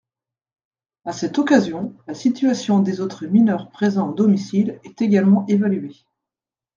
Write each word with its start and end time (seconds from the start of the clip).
À 1.05 1.11
cette 1.13 1.37
occasion, 1.37 1.95
la 2.07 2.15
situation 2.15 2.79
des 2.79 3.01
autres 3.01 3.27
mineurs 3.27 3.69
présents 3.69 4.09
au 4.09 4.13
domicile 4.15 4.79
est 4.83 4.99
également 4.99 5.45
évaluée. 5.47 6.05